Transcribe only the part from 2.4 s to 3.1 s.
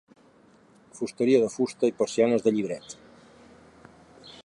de llibret.